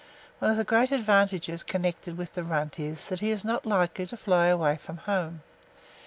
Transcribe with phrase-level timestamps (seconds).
[0.39, 4.07] One of the great advantages connected with the Runt is, that he is not likely
[4.07, 5.43] to fly away from home.